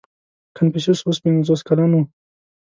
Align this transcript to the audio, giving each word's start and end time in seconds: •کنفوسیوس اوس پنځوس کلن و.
•کنفوسیوس 0.57 0.99
اوس 1.05 1.17
پنځوس 1.23 1.61
کلن 1.67 1.91
و. 1.93 2.01